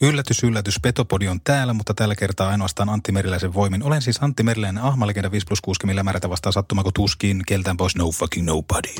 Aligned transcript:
Yllätys, 0.00 0.44
yllätys, 0.44 0.80
Petopodi 0.82 1.28
on 1.28 1.40
täällä, 1.44 1.72
mutta 1.72 1.94
tällä 1.94 2.14
kertaa 2.14 2.48
ainoastaan 2.48 2.88
Antti 2.88 3.12
Meriläisen 3.12 3.54
voimin. 3.54 3.82
Olen 3.82 4.02
siis 4.02 4.22
Antti 4.22 4.42
Meriläinen, 4.42 4.82
ahmalegenda 4.82 5.30
5 5.30 5.46
plus 5.46 5.60
6, 5.60 5.86
millä 5.86 6.02
määrätä 6.02 6.30
vastaan 6.30 6.52
sattumako 6.52 6.90
tuskin, 6.90 7.42
keltään 7.46 7.76
pois 7.76 7.96
no 7.96 8.10
fucking 8.10 8.46
nobody. 8.46 8.94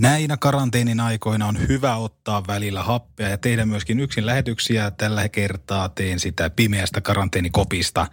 Näinä 0.00 0.36
karanteenin 0.36 1.00
aikoina 1.00 1.46
on 1.46 1.68
hyvä 1.68 1.96
ottaa 1.96 2.46
välillä 2.46 2.82
happea 2.82 3.28
ja 3.28 3.38
tehdä 3.38 3.66
myöskin 3.66 4.00
yksin 4.00 4.26
lähetyksiä. 4.26 4.90
Tällä 4.90 5.28
kertaa 5.28 5.88
teen 5.88 6.20
sitä 6.20 6.50
pimeästä 6.50 7.00
karanteenikopista. 7.00 8.06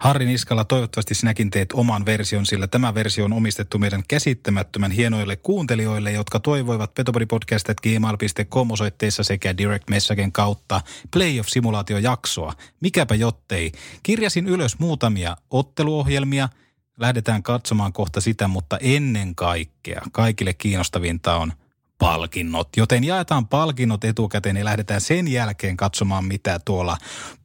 Harri 0.00 0.26
Niskala, 0.26 0.64
toivottavasti 0.64 1.14
sinäkin 1.14 1.50
teet 1.50 1.72
oman 1.72 2.06
version, 2.06 2.46
sillä 2.46 2.66
tämä 2.66 2.94
versio 2.94 3.24
on 3.24 3.32
omistettu 3.32 3.78
meidän 3.78 4.02
käsittämättömän 4.08 4.90
hienoille 4.90 5.36
kuuntelijoille, 5.36 6.12
jotka 6.12 6.40
toivoivat 6.40 6.94
petopodipodcast.gmail.com 6.94 8.70
osoitteessa 8.70 9.24
sekä 9.24 9.58
Direct 9.58 9.90
Messagen 9.90 10.32
kautta 10.32 10.80
Playoff-simulaatiojaksoa. 11.10 12.52
Mikäpä 12.80 13.14
jottei. 13.14 13.72
Kirjasin 14.02 14.46
ylös 14.46 14.78
muutamia 14.78 15.36
otteluohjelmia– 15.50 16.48
lähdetään 17.00 17.42
katsomaan 17.42 17.92
kohta 17.92 18.20
sitä, 18.20 18.48
mutta 18.48 18.78
ennen 18.80 19.34
kaikkea 19.34 20.02
kaikille 20.12 20.54
kiinnostavinta 20.54 21.36
on 21.36 21.52
palkinnot. 21.98 22.68
Joten 22.76 23.04
jaetaan 23.04 23.48
palkinnot 23.48 24.04
etukäteen 24.04 24.56
ja 24.56 24.64
lähdetään 24.64 25.00
sen 25.00 25.28
jälkeen 25.28 25.76
katsomaan, 25.76 26.24
mitä 26.24 26.60
tuolla 26.64 26.96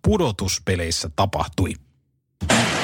pudotuspeleissä 0.01 1.09
tapahtui. 1.15 1.73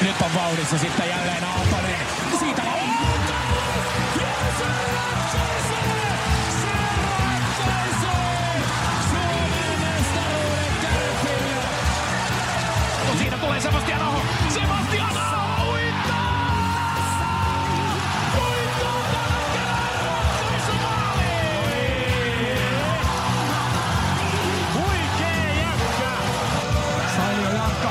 Nyt 0.02 0.20
on 0.20 0.34
vauhdissa 0.34 0.78
sitten 0.78 1.08
jälleen 1.08 1.44
Aaltonen. 1.44 2.06
Siitä 2.38 2.62
on 2.62 2.78
Siinä 13.18 13.38
tulee 13.38 13.60
Sebastian 13.60 14.02
Aho. 14.02 14.37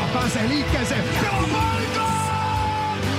Jatkaa, 0.07 0.21
pääsee 0.21 0.49
liikkeeseen. 0.49 1.03
Pelaa 1.03 1.43
paikkaan! 1.51 2.27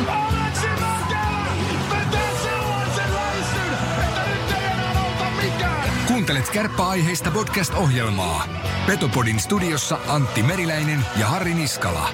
Aleksi 0.09 0.67
Mäkelä 0.67 1.47
vetää 1.91 2.31
sellaisen 2.43 3.15
läissyn, 3.15 3.73
että 4.05 4.21
nyt 4.27 4.51
ei 4.59 4.65
enää 4.65 5.03
auta 5.03 5.31
mikään. 5.43 5.91
Kuuntelet 6.07 6.51
kärppäaiheista 6.51 7.31
podcast-ohjelmaa. 7.31 8.49
Petopodin 8.87 9.41
studiossa 9.41 9.99
Antti 10.07 10.43
Meriläinen 10.43 11.07
ja 11.17 11.27
Harri 11.27 11.55
Niskala. 11.55 12.11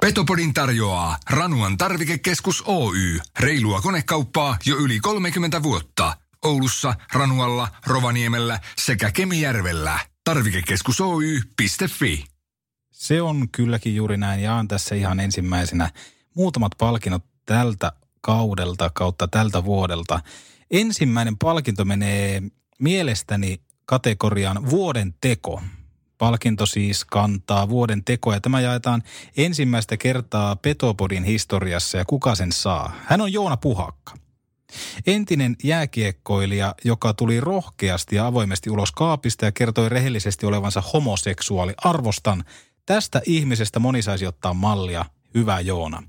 Petopodin 0.00 0.54
tarjoaa 0.54 1.16
Ranuan 1.30 1.76
tarvikekeskus 1.76 2.62
Oy. 2.66 3.18
Reilua 3.40 3.80
konekauppaa 3.80 4.56
jo 4.66 4.76
yli 4.76 5.00
30 5.00 5.62
vuotta. 5.62 6.16
Oulussa, 6.44 6.94
Ranualla, 7.12 7.68
Rovaniemellä 7.86 8.60
sekä 8.76 9.10
Kemijärvellä. 9.10 9.98
Tarvikekeskus 10.24 11.00
Oy.fi. 11.00 12.24
Se 12.92 13.22
on 13.22 13.48
kylläkin 13.52 13.96
juuri 13.96 14.16
näin. 14.16 14.42
Jaan 14.42 14.68
tässä 14.68 14.94
ihan 14.94 15.20
ensimmäisenä 15.20 15.90
muutamat 16.34 16.72
palkinnot 16.78 17.24
tältä 17.46 17.92
kaudelta 18.20 18.90
kautta 18.94 19.28
tältä 19.28 19.64
vuodelta. 19.64 20.20
Ensimmäinen 20.70 21.38
palkinto 21.38 21.84
menee 21.84 22.42
mielestäni 22.78 23.60
kategoriaan 23.84 24.70
vuoden 24.70 25.14
teko. 25.20 25.62
Palkinto 26.18 26.66
siis 26.66 27.04
kantaa 27.04 27.68
vuoden 27.68 28.04
tekoa 28.04 28.34
ja 28.34 28.40
tämä 28.40 28.60
jaetaan 28.60 29.02
ensimmäistä 29.36 29.96
kertaa 29.96 30.56
Petopodin 30.56 31.24
historiassa 31.24 31.98
ja 31.98 32.04
kuka 32.04 32.34
sen 32.34 32.52
saa? 32.52 32.92
Hän 33.04 33.20
on 33.20 33.32
Joona 33.32 33.56
Puhakka. 33.56 34.27
Entinen 35.06 35.56
jääkiekkoilija, 35.64 36.74
joka 36.84 37.14
tuli 37.14 37.40
rohkeasti 37.40 38.16
ja 38.16 38.26
avoimesti 38.26 38.70
ulos 38.70 38.92
kaapista 38.92 39.44
ja 39.44 39.52
kertoi 39.52 39.88
rehellisesti 39.88 40.46
olevansa 40.46 40.80
homoseksuaali. 40.80 41.74
Arvostan. 41.84 42.44
Tästä 42.86 43.22
ihmisestä 43.26 43.78
moni 43.78 44.02
saisi 44.02 44.26
ottaa 44.26 44.54
mallia. 44.54 45.04
Hyvä 45.34 45.60
Joona. 45.60 46.02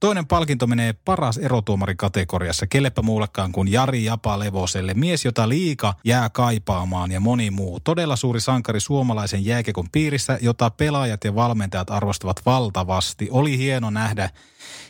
Toinen 0.00 0.26
palkinto 0.26 0.66
menee 0.66 0.92
paras 0.92 1.38
erotuomari 1.38 1.94
kategoriassa, 1.94 2.66
kellepä 2.66 3.02
muullekaan 3.02 3.52
kuin 3.52 3.72
Jari 3.72 4.04
Japa 4.04 4.38
Levoselle. 4.38 4.94
Mies, 4.94 5.24
jota 5.24 5.48
liika 5.48 5.94
jää 6.04 6.30
kaipaamaan 6.30 7.12
ja 7.12 7.20
moni 7.20 7.50
muu. 7.50 7.80
Todella 7.80 8.16
suuri 8.16 8.40
sankari 8.40 8.80
suomalaisen 8.80 9.44
jääkekon 9.44 9.90
piirissä, 9.92 10.38
jota 10.42 10.70
pelaajat 10.70 11.24
ja 11.24 11.34
valmentajat 11.34 11.90
arvostavat 11.90 12.40
valtavasti. 12.46 13.28
Oli 13.30 13.58
hieno 13.58 13.90
nähdä 13.90 14.30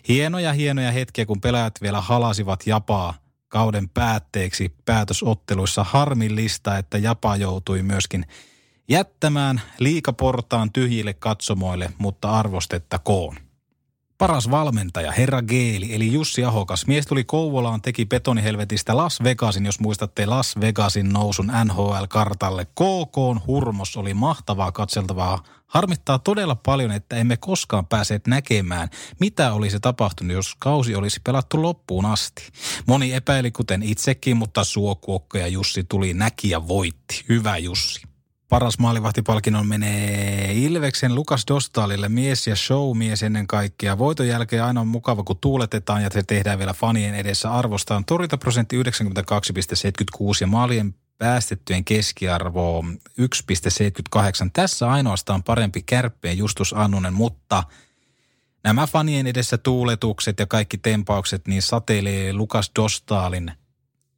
hienoja 0.09 0.53
hienoja 0.53 0.93
hetkiä, 0.93 1.27
kun 1.27 1.41
pelaajat 1.41 1.83
vielä 1.83 2.01
halasivat 2.01 2.67
Japaa 2.67 3.15
kauden 3.49 3.89
päätteeksi 3.89 4.75
päätösotteluissa. 4.85 5.85
Harmillista, 5.85 6.79
että 6.79 6.99
Japa 6.99 7.37
joutui 7.37 7.83
myöskin 7.83 8.27
jättämään 8.89 9.61
liikaportaan 9.79 10.73
tyhjille 10.73 11.15
katsomoille, 11.15 11.93
mutta 11.99 12.31
arvostettakoon. 12.31 13.50
Paras 14.21 14.51
valmentaja, 14.51 15.13
herra 15.13 15.43
Geeli, 15.43 15.95
eli 15.95 16.13
Jussi 16.13 16.45
Ahokas. 16.45 16.87
Mies 16.87 17.07
tuli 17.07 17.25
Kouvolaan, 17.25 17.83
teki 17.83 18.07
betonihelvetistä 18.07 18.97
Las 18.97 19.23
Vegasin, 19.25 19.67
jos 19.67 19.81
muistatte 19.81 20.27
Las 20.27 20.61
Vegasin 20.61 21.13
nousun 21.13 21.53
NHL-kartalle. 21.65 22.65
KK 22.65 23.47
hurmos 23.47 23.97
oli 23.97 24.15
mahtavaa 24.15 24.73
katseltavaa. 24.73 25.43
Harmittaa 25.67 26.19
todella 26.19 26.55
paljon, 26.55 26.93
että 26.93 27.17
emme 27.17 27.37
koskaan 27.37 27.87
pääseet 27.87 28.27
näkemään, 28.27 28.89
mitä 29.21 29.53
olisi 29.53 29.81
tapahtunut, 29.81 30.33
jos 30.33 30.55
kausi 30.59 30.95
olisi 30.95 31.21
pelattu 31.25 31.63
loppuun 31.63 32.07
asti. 32.07 32.49
Moni 32.87 33.13
epäili, 33.13 33.51
kuten 33.51 33.83
itsekin, 33.83 34.37
mutta 34.37 34.65
Suokuokko 34.65 35.39
ja 35.39 35.47
Jussi 35.47 35.85
tuli 35.85 36.15
näki 36.15 36.51
ja 36.51 36.69
voitti. 36.69 37.25
Hyvä 37.29 37.59
Jussi. 37.59 38.10
Paras 38.51 38.79
maalivahtipalkinnon 38.79 39.67
menee 39.67 40.53
Ilveksen 40.53 41.15
Lukas 41.15 41.45
Dostalille, 41.49 42.09
mies 42.09 42.47
ja 42.47 42.57
showmies 42.57 43.23
ennen 43.23 43.47
kaikkea. 43.47 43.99
Voiton 43.99 44.29
jälkeen 44.29 44.65
aina 44.65 44.81
on 44.81 44.89
mukava, 44.89 45.23
kun 45.23 45.39
tuuletetaan 45.39 46.03
ja 46.03 46.11
se 46.13 46.23
tehdään 46.23 46.59
vielä 46.59 46.73
fanien 46.73 47.15
edessä 47.15 47.53
arvostaan. 47.53 48.05
Torjuntaprosentti 48.05 48.83
92,76 48.83 48.83
ja 50.41 50.47
maalien 50.47 50.95
päästettyjen 51.19 51.85
keskiarvo 51.85 52.85
1,78. 53.21 54.51
Tässä 54.53 54.91
ainoastaan 54.91 55.43
parempi 55.43 55.83
kärppeen 55.83 56.39
Justus 56.39 56.75
Annunen, 56.77 57.15
mutta 57.15 57.65
nämä 58.65 58.87
fanien 58.87 59.27
edessä 59.27 59.59
tuuletukset 59.59 60.39
ja 60.39 60.47
kaikki 60.47 60.79
tempaukset 60.79 61.49
niin 61.49 61.63
sateilee 61.63 62.33
Lukas 62.33 62.71
Dostalin 62.77 63.53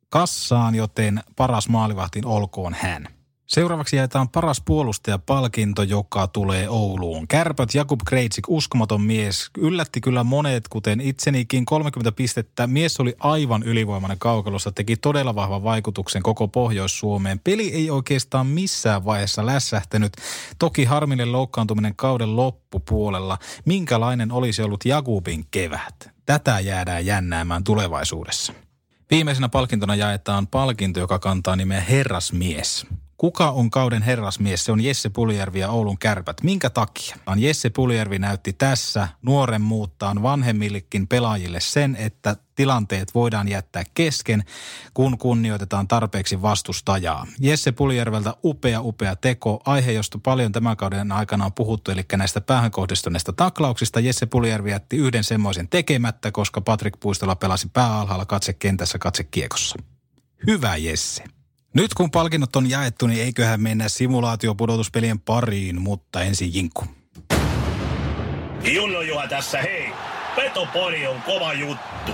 kassaan, 0.09 0.75
joten 0.75 1.23
paras 1.37 1.69
maalivahtin 1.69 2.27
olkoon 2.27 2.75
hän. 2.75 3.22
Seuraavaksi 3.53 3.97
jaetaan 3.97 4.29
paras 4.29 4.63
puolustaja-palkinto, 4.65 5.83
joka 5.83 6.27
tulee 6.27 6.69
Ouluun. 6.69 7.29
Kärpät 7.29 7.75
Jakub 7.75 8.01
Kreitsik, 8.07 8.45
uskomaton 8.49 9.03
mies. 9.03 9.51
Yllätti 9.59 10.01
kyllä 10.01 10.25
monet, 10.25 10.69
kuten 10.69 11.01
itsenikin 11.01 11.65
30 11.65 12.13
pistettä. 12.13 12.67
Mies 12.67 13.01
oli 13.01 13.15
aivan 13.21 13.63
ylivoimainen 13.63 14.19
kaukalossa, 14.19 14.73
teki 14.73 14.97
todella 14.97 15.35
vahvan 15.35 15.65
vaikutuksen 15.65 16.23
koko 16.23 16.49
Pohjois-Suomeen. 16.49 17.39
Peli 17.39 17.73
ei 17.73 17.91
oikeastaan 17.91 18.47
missään 18.47 19.05
vaiheessa 19.05 19.47
lässähtänyt. 19.47 20.13
Toki 20.59 20.85
harminen 20.85 21.33
loukkaantuminen 21.33 21.97
kauden 21.97 22.37
loppupuolella. 22.37 23.39
Minkälainen 23.65 24.33
olisi 24.33 24.63
ollut 24.63 24.85
Jakubin 24.85 25.45
kevät? 25.51 26.11
Tätä 26.27 26.61
jäädään 26.61 27.07
jännäämään 27.07 27.65
tulevaisuudessa. 27.65 28.53
Viimeisenä 29.11 29.49
palkintona 29.49 29.95
jaetaan 29.95 30.47
palkinto, 30.47 31.01
joka 31.01 31.19
kantaa 31.19 31.57
nimeä 31.57 31.81
Herrasmies. 31.81 32.87
Kuka 33.23 33.51
on 33.51 33.71
kauden 33.71 34.03
herrasmies? 34.03 34.65
Se 34.65 34.73
on 34.73 34.81
Jesse 34.81 35.09
Puljärvi 35.09 35.61
ja 35.61 35.69
Oulun 35.69 35.99
kärpät. 35.99 36.43
Minkä 36.43 36.71
takia? 36.71 37.17
Jesse 37.37 37.71
Puljärvi 37.71 38.19
näytti 38.19 38.53
tässä 38.53 39.09
nuoren 39.23 39.61
muuttaan 39.63 40.23
vanhemmillekin 40.23 41.09
pelaajille 41.09 41.61
sen, 41.61 41.97
että 41.97 42.37
tilanteet 42.55 43.15
voidaan 43.15 43.49
jättää 43.49 43.85
kesken, 43.95 44.45
kun 44.95 45.19
kunnioitetaan 45.19 45.89
tarpeeksi 45.89 46.43
vastustajaa. 46.43 47.27
Jesse 47.39 47.73
Puljärveltä 47.73 48.35
upea, 48.45 48.81
upea 48.81 49.17
teko. 49.17 49.63
Aihe, 49.65 49.93
josta 49.93 50.19
paljon 50.23 50.53
tämän 50.53 50.77
kauden 50.77 51.13
aikana 51.13 51.45
on 51.45 51.53
puhuttu, 51.53 51.91
eli 51.91 52.05
näistä 52.17 52.41
päähän 52.41 52.71
kohdistuneista 52.71 53.33
taklauksista. 53.33 54.01
Jesse 54.01 54.27
Puljärvi 54.27 54.71
jätti 54.71 54.97
yhden 54.97 55.25
semmoisen 55.25 55.69
tekemättä, 55.69 56.31
koska 56.31 56.61
Patrick 56.61 57.01
Puistola 57.01 57.37
pelasi 57.37 57.69
pääalhaalla 57.73 58.27
katse 58.27 58.53
kentässä 58.53 58.99
katse 58.99 59.25
kiekossa. 59.25 59.77
Hyvä 60.47 60.77
Jesse. 60.77 61.25
Nyt 61.75 61.95
kun 61.95 62.11
palkinnot 62.11 62.57
on 62.57 62.71
jaettu, 62.71 63.07
niin 63.07 63.23
eiköhän 63.23 63.61
mennä 63.61 63.89
simulaatiopudotuspelien 63.89 65.21
pariin, 65.21 65.81
mutta 65.81 66.23
ensin 66.23 66.55
Jinkku. 66.55 66.85
Junno 68.75 69.03
Juha 69.03 69.29
tässä, 69.29 69.63
hei! 69.63 69.93
Petopori 70.37 71.07
on 71.07 71.23
kova 71.23 71.53
juttu. 71.53 72.13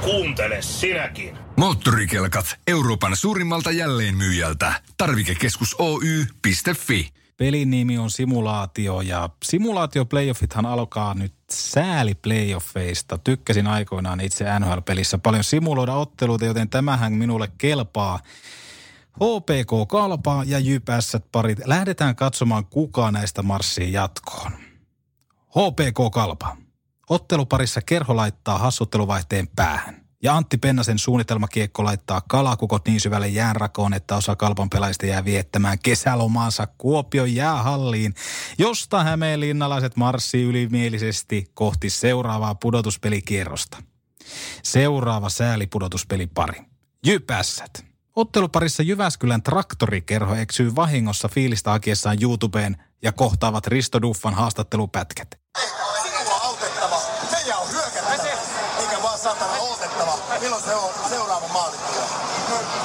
Kuuntele 0.00 0.62
sinäkin. 0.62 1.38
Moottorikelkat 1.56 2.56
Euroopan 2.66 3.16
suurimmalta 3.16 3.70
jälleenmyyjältä. 3.70 4.72
Tarvikekeskus 4.96 5.76
Oy.fi. 5.78 7.08
Pelin 7.36 7.70
nimi 7.70 7.98
on 7.98 8.10
Simulaatio 8.10 9.00
ja 9.00 9.30
Simulaatio 9.44 10.04
Playoffithan 10.04 10.66
alkaa 10.66 11.14
nyt 11.14 11.32
sääli 11.50 12.14
playoffeista. 12.14 13.18
Tykkäsin 13.18 13.66
aikoinaan 13.66 14.20
itse 14.20 14.44
NHL-pelissä 14.44 15.18
paljon 15.18 15.44
simuloida 15.44 15.94
otteluita, 15.94 16.44
joten 16.44 16.68
tämähän 16.70 17.12
minulle 17.12 17.48
kelpaa. 17.58 18.20
HPK 19.18 19.88
Kalpaa 19.88 20.44
ja 20.44 20.58
Jypässät 20.58 21.24
parit. 21.32 21.58
Lähdetään 21.64 22.16
katsomaan, 22.16 22.66
kuka 22.66 23.10
näistä 23.10 23.42
marssii 23.42 23.92
jatkoon. 23.92 24.52
HPK 25.48 26.12
Kalpa. 26.12 26.56
Otteluparissa 27.10 27.80
Kerho 27.82 28.16
laittaa 28.16 28.58
hassutteluvaihteen 28.58 29.48
päähän. 29.56 30.08
Ja 30.22 30.36
Antti 30.36 30.58
Pennasen 30.58 30.98
suunnitelmakiekko 30.98 31.84
laittaa 31.84 32.22
kalakukot 32.28 32.86
niin 32.86 33.00
syvälle 33.00 33.28
jäänrakoon, 33.28 33.94
että 33.94 34.16
osa 34.16 34.36
kalpan 34.36 34.70
pelaajista 34.70 35.06
jää 35.06 35.24
viettämään 35.24 35.78
kesälomaansa 35.78 36.68
Kuopion 36.78 37.34
jäähalliin, 37.34 38.14
josta 38.58 39.04
Hämeenlinnalaiset 39.04 39.96
marssii 39.96 40.44
ylimielisesti 40.44 41.50
kohti 41.54 41.90
seuraavaa 41.90 42.54
pudotuspelikierrosta. 42.54 43.82
Seuraava 44.62 45.28
säälipudotuspelipari. 45.28 46.60
Jypässät. 47.06 47.87
Otteluparissa 48.18 48.82
Jyväskylän 48.82 49.42
traktorikerho 49.42 50.34
eksyy 50.34 50.76
vahingossa 50.76 51.28
fiilistä 51.28 51.70
hakiessaan 51.70 52.18
YouTubeen 52.22 52.76
ja 53.02 53.12
kohtaavat 53.12 53.66
Risto 53.66 54.02
Duffan 54.02 54.34
haastattelupätkät. 54.34 55.28
Sinua 56.02 56.34
on 56.34 56.42
autettava. 56.42 56.96
On 57.60 57.70
hyökättävä. 57.70 58.38
Eikä 58.80 59.02
vaan 59.02 59.18
saatana 59.18 59.52
odotettava. 59.52 60.18
Milloin 60.40 60.62
se 60.62 60.74
on 60.74 60.90
seuraava 61.08 61.48
maali 61.48 61.76
tulee. 61.76 62.08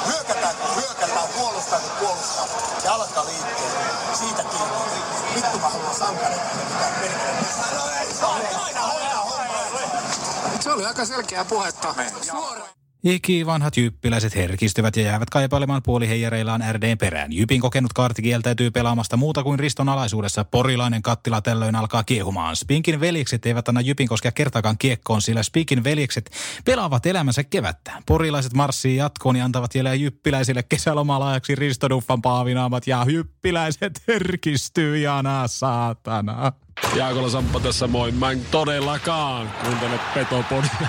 Hyökätään, 0.07 0.55
kun 0.55 0.75
hyökätään, 0.75 1.27
puolustaa, 1.35 1.79
kun 1.79 1.91
puolustaa. 1.99 2.47
Se 2.81 2.87
alkaa 2.87 3.25
liikkeelle. 3.25 3.79
Siitä 4.13 4.43
kiinni. 4.43 5.03
Vittu 5.35 5.59
mä 5.59 5.69
haluan 5.69 5.95
sankareita. 5.95 6.45
Mitä 6.55 6.87
perkele. 6.99 7.99
Ei 7.99 8.13
saa. 8.13 8.39
Aina 8.63 8.81
hoitaa 8.81 9.23
hommaa. 9.23 10.59
Se 10.59 10.71
oli 10.71 10.85
aika 10.85 11.05
selkeää 11.05 11.45
puhetta. 11.45 11.95
Suora. 12.21 12.82
Ikivanhat 13.03 13.77
jyppiläiset 13.77 14.35
herkistyvät 14.35 14.95
ja 14.95 15.03
jäävät 15.03 15.29
kaipailemaan 15.29 15.83
puoliheijareillaan 15.83 16.63
RDn 16.71 16.97
perään. 16.97 17.33
Jypin 17.33 17.61
kokenut 17.61 17.93
kaarti 17.93 18.21
kieltäytyy 18.21 18.71
pelaamasta 18.71 19.17
muuta 19.17 19.43
kuin 19.43 19.59
riston 19.59 19.89
alaisuudessa. 19.89 20.43
Porilainen 20.43 21.01
kattila 21.01 21.41
tällöin 21.41 21.75
alkaa 21.75 22.03
kiehumaan. 22.03 22.55
Spinkin 22.55 22.99
veljekset 22.99 23.45
eivät 23.45 23.69
anna 23.69 23.81
Jypin 23.81 24.07
koskea 24.07 24.31
kertaakaan 24.31 24.77
kiekkoon, 24.77 25.21
sillä 25.21 25.43
Spinkin 25.43 25.83
veljekset 25.83 26.31
pelaavat 26.65 27.05
elämänsä 27.05 27.43
kevättä. 27.43 27.91
Porilaiset 28.05 28.53
marssii 28.53 28.95
jatkoon 28.95 29.35
ja 29.35 29.45
antavat 29.45 29.73
vielä 29.73 29.93
jyppiläisille 29.93 30.63
kesälomalajaksi 30.63 31.55
ristoduffan 31.55 32.21
paavinaamat 32.21 32.87
ja 32.87 33.05
jyppiläiset 33.07 34.03
herkistyy 34.07 34.97
jana 34.97 35.47
saatana. 35.47 36.51
Jaakola 36.95 37.29
Samppa 37.29 37.59
tässä 37.59 37.87
moi. 37.87 38.11
Mä 38.11 38.31
en 38.31 38.45
todellakaan 38.51 39.51
kuuntele 39.63 39.99
Petopodia. 40.13 40.87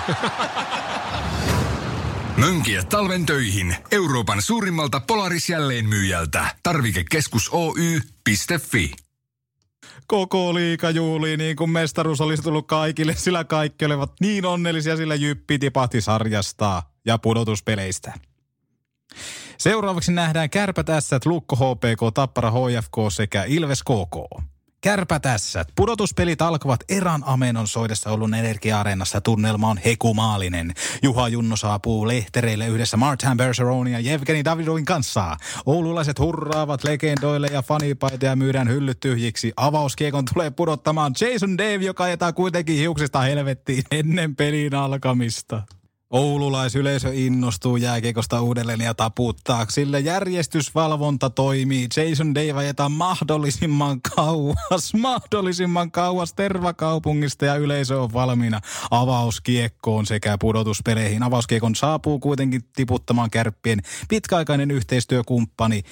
Mönkiä 2.37 2.83
talven 2.83 3.25
töihin 3.25 3.75
Euroopan 3.91 4.41
suurimmalta 4.41 4.99
Polaris 4.99 5.49
jälleenmyyjältä. 5.49 6.55
Tarvikekeskus 6.63 7.49
Oy.fi. 7.49 8.91
koko 10.07 10.53
liika 10.53 10.89
juhli 10.89 11.37
niin 11.37 11.55
kuin 11.55 11.69
mestaruus 11.69 12.21
olisi 12.21 12.43
tullut 12.43 12.67
kaikille, 12.67 13.15
sillä 13.15 13.43
kaikki 13.43 13.85
olivat 13.85 14.11
niin 14.21 14.45
onnellisia, 14.45 14.97
sillä 14.97 15.15
Jyppi 15.15 15.59
tipahti 15.59 16.01
sarjasta 16.01 16.83
ja 17.05 17.17
pudotuspeleistä. 17.17 18.13
Seuraavaksi 19.57 20.11
nähdään 20.11 20.49
Kärpät 20.49 20.89
Ässät, 20.89 21.25
Lukko 21.25 21.55
HPK, 21.55 22.13
Tappara 22.13 22.51
HFK 22.51 22.95
sekä 23.09 23.43
Ilves 23.43 23.83
KK. 23.83 24.45
Kärpät 24.85 25.25
Ässät. 25.25 25.67
Pudotuspelit 25.75 26.41
alkavat 26.41 26.79
erän 26.89 27.21
amenon 27.25 27.67
soidessa 27.67 28.09
Oulun 28.09 28.33
energia-areenassa. 28.33 29.21
Tunnelma 29.21 29.69
on 29.69 29.77
hekumaalinen. 29.77 30.73
Juha 31.03 31.27
Junno 31.27 31.55
saapuu 31.55 32.07
lehtereille 32.07 32.67
yhdessä 32.67 32.97
Martin 32.97 33.37
Bergeronin 33.37 33.93
ja 33.93 33.99
Jevgeni 33.99 34.45
Davidovin 34.45 34.85
kanssa. 34.85 35.37
Oululaiset 35.65 36.19
hurraavat 36.19 36.83
legendoille 36.83 37.47
ja 37.47 37.61
fanipaitoja 37.61 38.35
myydään 38.35 38.69
hyllyt 38.69 38.99
tyhjiksi. 38.99 39.53
Avauskiekon 39.57 40.25
tulee 40.33 40.49
pudottamaan 40.49 41.13
Jason 41.21 41.57
Dave, 41.57 41.85
joka 41.85 42.03
ajetaan 42.03 42.33
kuitenkin 42.33 42.77
hiuksista 42.77 43.21
helvettiin 43.21 43.83
ennen 43.91 44.35
pelin 44.35 44.75
alkamista. 44.75 45.61
Oululaisyleisö 46.15 47.11
innostuu 47.13 47.77
jääkiekosta 47.77 48.41
uudelleen 48.41 48.81
ja 48.81 48.93
taputtaa, 48.93 49.65
sillä 49.69 49.99
järjestysvalvonta 49.99 51.29
toimii. 51.29 51.87
Jason 51.97 52.35
Dave 52.35 52.51
ajetaan 52.51 52.91
mahdollisimman 52.91 54.01
kauas, 54.01 54.93
mahdollisimman 55.01 55.91
kauas 55.91 56.33
tervakaupungista 56.33 57.45
ja 57.45 57.55
yleisö 57.55 58.01
on 58.01 58.13
valmiina 58.13 58.61
avauskiekkoon 58.91 60.05
sekä 60.05 60.37
pudotuspeleihin. 60.37 61.23
Avauskiekon 61.23 61.75
saapuu 61.75 62.19
kuitenkin 62.19 62.61
tiputtamaan 62.75 63.29
kärppien 63.29 63.81
pitkäaikainen 64.09 64.71
yhteistyökumppani 64.71 65.83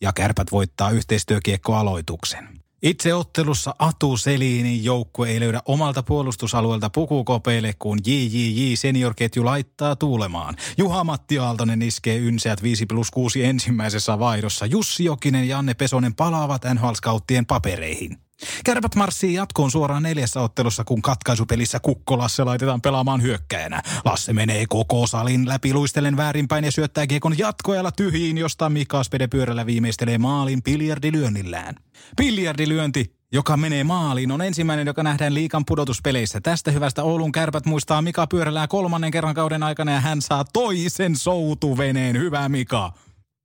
ja 0.00 0.12
kärpät 0.12 0.52
voittaa 0.52 0.90
yhteistyökiekkoaloituksen. 0.90 2.61
Itse 2.82 3.14
ottelussa 3.14 3.74
Atu 3.78 4.16
Selinin 4.16 4.84
joukkue 4.84 5.28
ei 5.28 5.40
löydä 5.40 5.62
omalta 5.64 6.02
puolustusalueelta 6.02 6.90
pukukopeille, 6.90 7.74
kun 7.78 7.98
JJJ 8.06 8.74
seniorketju 8.76 9.44
laittaa 9.44 9.96
tuulemaan. 9.96 10.56
Juha-Matti 10.78 11.38
Aaltonen 11.38 11.82
iskee 11.82 12.18
ynseät 12.18 12.62
5 12.62 12.86
plus 12.86 13.10
6 13.10 13.44
ensimmäisessä 13.44 14.18
vaihdossa. 14.18 14.66
Jussi 14.66 15.04
Jokinen 15.04 15.48
ja 15.48 15.58
Anne 15.58 15.74
Pesonen 15.74 16.14
palaavat 16.14 16.62
NHL-skauttien 16.64 17.46
papereihin. 17.46 18.21
Kärpät 18.64 18.94
marssii 18.94 19.34
jatkoon 19.34 19.70
suoraan 19.70 20.02
neljässä 20.02 20.40
ottelussa, 20.40 20.84
kun 20.84 21.02
katkaisupelissä 21.02 21.80
Kukkolasse 21.80 22.44
laitetaan 22.44 22.80
pelaamaan 22.80 23.22
hyökkäjänä. 23.22 23.82
Lasse 24.04 24.32
menee 24.32 24.64
koko 24.68 25.06
salin 25.06 25.48
läpi 25.48 25.74
luistellen 25.74 26.16
väärinpäin 26.16 26.64
ja 26.64 26.72
syöttää 26.72 27.06
kiekon 27.06 27.38
jatkoajalla 27.38 27.92
tyhjiin, 27.92 28.38
josta 28.38 28.70
Mika 28.70 29.04
Spede 29.04 29.26
pyörällä 29.26 29.66
viimeistelee 29.66 30.18
maalin 30.18 30.62
biljardilyönnillään. 30.62 31.74
Biljardilyönti 32.16 33.22
joka 33.34 33.56
menee 33.56 33.84
maaliin, 33.84 34.32
on 34.32 34.42
ensimmäinen, 34.42 34.86
joka 34.86 35.02
nähdään 35.02 35.34
liikan 35.34 35.64
pudotuspeleissä. 35.64 36.40
Tästä 36.40 36.70
hyvästä 36.70 37.02
Oulun 37.02 37.32
kärpät 37.32 37.66
muistaa 37.66 38.02
Mika 38.02 38.26
pyörällään 38.26 38.68
kolmannen 38.68 39.10
kerran 39.10 39.34
kauden 39.34 39.62
aikana 39.62 39.92
ja 39.92 40.00
hän 40.00 40.22
saa 40.22 40.44
toisen 40.52 41.16
soutuveneen. 41.16 42.18
Hyvä 42.18 42.48
Mika. 42.48 42.92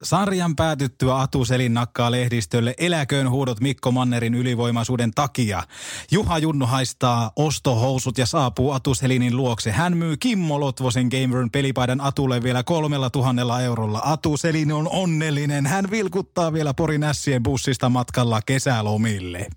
Sarjan 0.03 0.55
päätyttyä 0.55 1.21
Atu 1.21 1.45
Selin 1.45 1.73
nakkaa 1.73 2.11
lehdistölle 2.11 2.73
eläköön 2.77 3.29
huudot 3.29 3.59
Mikko 3.59 3.91
Mannerin 3.91 4.33
ylivoimaisuuden 4.33 5.11
takia. 5.15 5.63
Juha 6.11 6.37
Junno 6.37 6.65
haistaa 6.65 7.31
ostohousut 7.35 8.17
ja 8.17 8.25
saapuu 8.25 8.71
Atu 8.71 8.95
Selinin 8.95 9.37
luokse. 9.37 9.71
Hän 9.71 9.97
myy 9.97 10.17
Kimmo 10.17 10.59
Lotvosen 10.59 11.07
Gameburn 11.07 11.51
pelipaidan 11.51 12.01
Atulle 12.01 12.43
vielä 12.43 12.63
kolmella 12.63 13.09
tuhannella 13.09 13.61
eurolla. 13.61 14.01
Atu 14.05 14.37
Selin 14.37 14.71
on 14.71 14.87
onnellinen. 14.91 15.65
Hän 15.65 15.91
vilkuttaa 15.91 16.53
vielä 16.53 16.73
Porin 16.73 17.03
ässien 17.03 17.43
bussista 17.43 17.89
matkalla 17.89 18.41
kesälomille. 18.41 19.47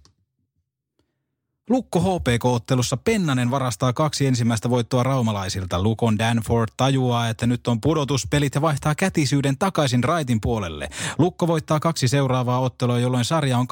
Lukko 1.71 2.01
HPK-ottelussa 2.01 2.97
Pennanen 2.97 3.51
varastaa 3.51 3.93
kaksi 3.93 4.27
ensimmäistä 4.27 4.71
voittoa 4.71 5.03
raumalaisilta. 5.03 5.83
Lukon 5.83 6.19
Danford 6.19 6.69
tajuaa, 6.77 7.29
että 7.29 7.47
nyt 7.47 7.69
on 7.69 7.81
pudotuspelit 7.81 8.55
ja 8.55 8.61
vaihtaa 8.61 8.95
kätisyyden 8.95 9.59
takaisin 9.59 10.05
raitin 10.05 10.41
puolelle. 10.41 10.89
Lukko 11.19 11.47
voittaa 11.47 11.81
kaksi 11.81 12.09
seuraavaa 12.09 12.61
ottelua, 12.61 12.99
jolloin 12.99 13.25
sarja 13.25 13.59
on 13.59 13.67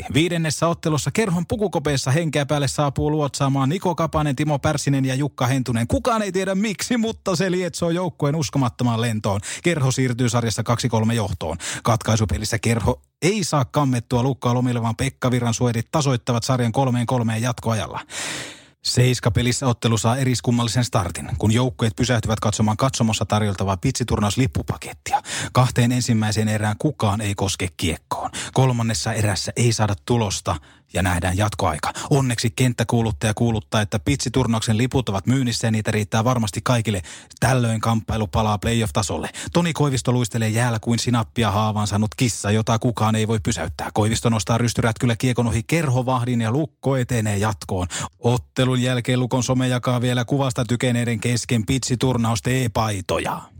2-2. 0.00 0.04
Viidennessä 0.14 0.68
ottelussa 0.68 1.10
kerhon 1.10 1.46
pukukopeessa 1.46 2.10
henkeä 2.10 2.46
päälle 2.46 2.68
saapuu 2.68 3.10
luotsaamaan 3.10 3.68
Niko 3.68 3.94
Kapanen, 3.94 4.36
Timo 4.36 4.58
Pärsinen 4.58 5.04
ja 5.04 5.14
Jukka 5.14 5.46
Hentunen. 5.46 5.86
Kukaan 5.86 6.22
ei 6.22 6.32
tiedä 6.32 6.54
miksi, 6.54 6.96
mutta 6.96 7.36
se 7.36 7.50
lietsoo 7.50 7.90
joukkueen 7.90 8.36
uskomattomaan 8.36 9.00
lentoon. 9.00 9.40
Kerho 9.62 9.92
siirtyy 9.92 10.28
sarjassa 10.28 10.62
2-3 11.06 11.12
johtoon. 11.12 11.56
Katkaisupelissä 11.82 12.58
Kerho 12.58 13.00
ei 13.24 13.44
saa 13.44 13.64
kammettua 13.64 14.22
lukkoa 14.22 14.54
lomille, 14.54 14.82
vaan 14.82 14.96
Pekka 14.96 15.30
Virran 15.30 15.54
suojat 15.54 15.86
tasoittavat 15.92 16.42
sarjan 16.42 16.72
kolmeen 16.72 17.06
kolmeen 17.06 17.42
jatkoajalla. 17.42 18.00
Seiska-pelissä 18.82 19.66
ottelu 19.66 19.98
saa 19.98 20.16
eriskummallisen 20.16 20.84
startin, 20.84 21.28
kun 21.38 21.52
joukkueet 21.52 21.96
pysähtyvät 21.96 22.40
katsomaan 22.40 22.76
katsomossa 22.76 23.24
tarjoltavaa 23.24 23.76
pitsiturnauslippupakettia. 23.76 25.22
Kahteen 25.52 25.92
ensimmäiseen 25.92 26.48
erään 26.48 26.76
kukaan 26.78 27.20
ei 27.20 27.34
koske 27.34 27.68
kiekkoon. 27.76 28.30
Kolmannessa 28.52 29.12
erässä 29.12 29.52
ei 29.56 29.72
saada 29.72 29.94
tulosta 30.06 30.56
ja 30.94 31.02
nähdään 31.02 31.36
jatkoaika. 31.36 31.92
Onneksi 32.10 32.50
kenttäkuuluttaja 32.56 33.34
kuuluttaa, 33.34 33.80
että 33.80 33.98
pitsiturnauksen 33.98 34.78
liput 34.78 35.08
ovat 35.08 35.26
myynnissä 35.26 35.66
ja 35.66 35.70
niitä 35.70 35.90
riittää 35.90 36.24
varmasti 36.24 36.60
kaikille. 36.64 37.02
Tällöin 37.40 37.80
kamppailu 37.80 38.26
palaa 38.26 38.58
playoff-tasolle. 38.58 39.30
Toni 39.52 39.72
Koivisto 39.72 40.12
luistelee 40.12 40.48
jäällä 40.48 40.78
kuin 40.78 40.98
sinappia 40.98 41.50
haavaan 41.50 41.86
saanut 41.86 42.14
kissa, 42.16 42.50
jota 42.50 42.78
kukaan 42.78 43.14
ei 43.14 43.28
voi 43.28 43.40
pysäyttää. 43.42 43.90
Koivisto 43.94 44.28
nostaa 44.28 44.58
rystyrätkyllä 44.58 45.16
kiekon 45.16 45.46
ohi 45.46 45.62
kerhovahdin 45.62 46.40
ja 46.40 46.52
lukko 46.52 46.96
etenee 46.96 47.36
jatkoon. 47.36 47.86
Ottelun 48.18 48.82
jälkeen 48.82 49.20
Lukon 49.20 49.42
some 49.42 49.68
jakaa 49.68 50.00
vielä 50.00 50.24
kuvasta 50.24 50.64
tykeneiden 50.64 51.20
kesken 51.20 51.66
pitsiturnaus 51.66 52.42
paitoja 52.74 53.53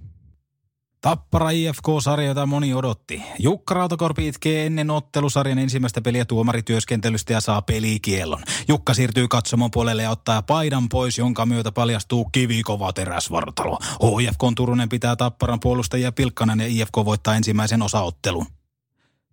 Tappara 1.04 1.50
IFK-sarja, 1.50 2.46
moni 2.46 2.74
odotti. 2.74 3.22
Jukka 3.38 3.74
Rautakorpi 3.74 4.28
itkee 4.28 4.66
ennen 4.66 4.90
ottelusarjan 4.90 5.58
ensimmäistä 5.58 6.00
peliä 6.00 6.24
tuomarityöskentelystä 6.24 7.32
ja 7.32 7.40
saa 7.40 7.62
pelikiellon. 7.62 8.42
Jukka 8.68 8.94
siirtyy 8.94 9.28
katsomon 9.28 9.70
puolelle 9.70 10.02
ja 10.02 10.10
ottaa 10.10 10.42
paidan 10.42 10.88
pois, 10.88 11.18
jonka 11.18 11.46
myötä 11.46 11.72
paljastuu 11.72 12.24
kivikova 12.24 12.92
teräsvartalo. 12.92 13.78
HIFK 14.20 14.40
Turunen 14.56 14.88
pitää 14.88 15.16
Tapparan 15.16 15.60
puolustajia 15.60 16.12
pilkkanan 16.12 16.60
ja 16.60 16.66
IFK 16.66 16.96
voittaa 17.04 17.34
ensimmäisen 17.34 17.82
osaottelun. 17.82 18.46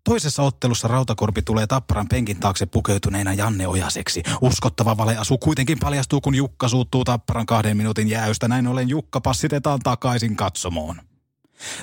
Toisessa 0.03 0.43
ottelussa 0.43 0.87
Rautakorpi 0.87 1.41
tulee 1.41 1.67
Tapparan 1.67 2.07
penkin 2.07 2.39
taakse 2.39 2.65
pukeutuneena 2.65 3.33
Janne 3.33 3.67
Ojaseksi. 3.67 4.23
Uskottava 4.41 4.97
valeasu 4.97 5.37
kuitenkin 5.37 5.79
paljastuu, 5.79 6.21
kun 6.21 6.35
Jukka 6.35 6.67
suuttuu 6.67 7.03
Tapparan 7.03 7.45
kahden 7.45 7.77
minuutin 7.77 8.09
jääystä. 8.09 8.47
Näin 8.47 8.67
ollen 8.67 8.89
Jukka 8.89 9.21
passitetaan 9.21 9.79
takaisin 9.79 10.35
katsomoon. 10.35 11.10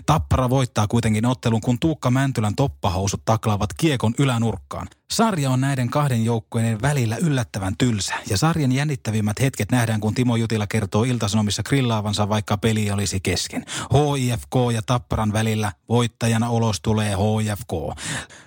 Tappara 0.07 0.51
voittaa 0.51 0.89
kuitenkin 0.89 1.27
ottelun, 1.27 1.61
kun 1.61 1.79
Tuukka 1.79 2.11
Mäntylän 2.11 2.57
toppahousut 2.57 3.25
taklaavat 3.25 3.71
kiekon 3.77 4.15
ylänurkkaan. 4.19 4.89
Sarja 5.13 5.51
on 5.51 5.61
näiden 5.61 5.91
kahden 5.91 6.25
joukkueiden 6.25 6.83
välillä 6.83 7.17
yllättävän 7.17 7.75
tylsä 7.79 8.15
ja 8.31 8.37
sarjan 8.37 8.73
jännittävimmät 8.73 9.41
hetket 9.41 9.71
nähdään, 9.73 10.01
kun 10.01 10.15
Timo 10.15 10.37
Jutila 10.37 10.67
kertoo 10.67 11.05
iltasanomissa 11.05 11.63
grillaavansa, 11.63 12.29
vaikka 12.29 12.57
peli 12.57 12.91
olisi 12.91 13.21
kesken. 13.21 13.65
HIFK 13.69 14.55
ja 14.75 14.83
Tapparan 14.83 15.33
välillä 15.33 15.73
voittajana 15.89 16.51
ulos 16.51 16.81
tulee 16.81 17.17
HIFK. 17.17 18.01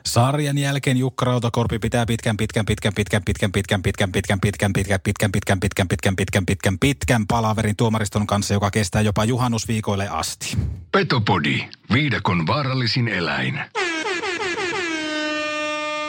Sarjan 0.06 0.58
jälkeen 0.58 0.98
Jukka 0.98 1.26
Rautakorpi 1.26 1.80
pitää 1.80 2.06
pitkän 2.06 2.38
pitkän 2.38 2.66
pitkän 2.66 2.94
pitkän 2.94 3.24
pitkän 3.24 3.52
pitkän 3.52 3.82
pitkän 3.82 4.12
pitkän 4.12 4.40
pitkän 4.42 4.74
pitkän 4.74 5.02
pitkän 5.02 5.32
pitkän 5.32 5.60
pitkän 5.60 5.88
pitkän 5.88 6.16
pitkän 6.16 6.46
pitkän 6.46 6.80
pitkän 6.80 7.28
palaverin 7.28 7.76
tuomariston 7.76 8.28
kanssa, 8.28 8.54
joka 8.54 8.72
kestää 8.72 9.02
jopa 9.02 9.26
juhannusviikoille 9.26 10.08
asti. 10.08 10.58
Petopodi, 10.92 11.64
viidakon 11.94 12.48
vaarallisin 12.48 13.08
eläin. 13.08 13.60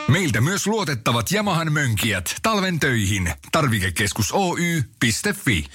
Meiltä 0.08 0.40
myös 0.40 0.66
luotettavat 0.66 1.32
Yamahan 1.32 1.72
mönkijät 1.72 2.34
talven 2.42 2.80
töihin. 2.80 3.32
Tarvikekeskus 3.52 4.32
Oy.fi. 4.32 5.66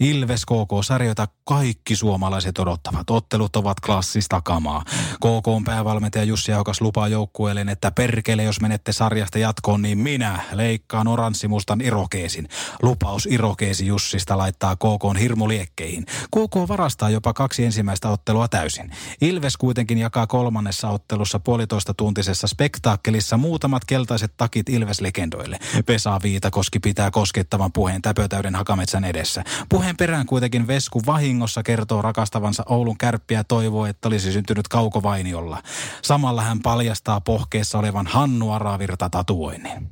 Ilves 0.00 0.44
KK-sarjoita 0.44 1.28
kaikki 1.44 1.96
suomalaiset 1.96 2.58
odottavat. 2.58 3.10
Ottelut 3.10 3.56
ovat 3.56 3.80
klassista 3.80 4.40
kamaa. 4.40 4.84
KK 5.16 5.48
on 5.48 5.64
päävalmentaja 5.64 6.24
Jussi 6.24 6.52
Ahokas 6.52 6.80
lupaa 6.80 7.08
joukkueelle, 7.08 7.64
että 7.68 7.90
perkele, 7.90 8.42
jos 8.42 8.60
menette 8.60 8.92
sarjasta 8.92 9.38
jatkoon, 9.38 9.82
niin 9.82 9.98
minä 9.98 10.40
leikkaan 10.52 11.08
oranssimustan 11.08 11.80
irokeesin. 11.80 12.48
Lupaus 12.82 13.26
irokeesi 13.26 13.86
Jussista 13.86 14.38
laittaa 14.38 14.76
KK 14.76 15.20
hirmuliekkeihin. 15.20 16.04
KK 16.06 16.68
varastaa 16.68 17.10
jopa 17.10 17.32
kaksi 17.32 17.64
ensimmäistä 17.64 18.08
ottelua 18.08 18.48
täysin. 18.48 18.90
Ilves 19.20 19.56
kuitenkin 19.56 19.98
jakaa 19.98 20.26
kolmannessa 20.26 20.88
ottelussa 20.88 21.38
puolitoista 21.38 21.94
tuntisessa 21.94 22.46
spektaakkelissa 22.46 23.36
muutamat 23.36 23.84
keltaiset 23.84 24.36
takit 24.36 24.68
Ilves-legendoille. 24.68 25.58
Pesa 25.86 26.20
Viitakoski 26.22 26.78
pitää 26.78 27.10
koskettavan 27.10 27.72
puheen 27.72 28.02
täpötäyden 28.02 28.54
Hakametsän 28.54 29.04
edessä. 29.04 29.44
Puheen 29.68 29.96
perään 29.96 30.26
kuitenkin 30.26 30.66
Vesku 30.66 31.02
vahingossa 31.06 31.62
kertoo 31.62 32.02
rakastavansa 32.02 32.62
Oulun 32.68 32.98
kärppiä 32.98 33.38
ja 33.38 33.44
toivoo, 33.44 33.86
että 33.86 34.08
olisi 34.08 34.32
syntynyt 34.32 34.68
kaukovainiolla. 34.68 35.62
Samalla 36.02 36.42
hän 36.42 36.60
paljastaa 36.60 37.20
pohkeessa 37.20 37.78
olevan 37.78 38.06
Hannu 38.06 38.50
Aravirta 38.50 39.10
tatuoinnin. 39.10 39.90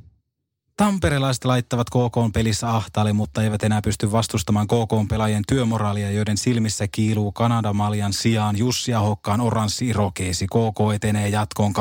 Tamperelaiset 0.77 1.45
laittavat 1.45 1.89
KK 1.89 2.33
pelissä 2.33 2.75
ahtaalle, 2.75 3.13
mutta 3.13 3.43
eivät 3.43 3.63
enää 3.63 3.81
pysty 3.81 4.11
vastustamaan 4.11 4.67
KK 4.67 5.09
pelaajien 5.09 5.43
työmoraalia, 5.47 6.11
joiden 6.11 6.37
silmissä 6.37 6.87
kiiluu 6.87 7.31
Kanadamaljan 7.31 8.13
sijaan 8.13 8.57
Jussi 8.57 8.93
Ahokkaan 8.93 9.41
oranssi 9.41 9.87
irokeesi. 9.87 10.47
KK 10.47 10.93
etenee 10.95 11.29
jatkoon 11.29 11.73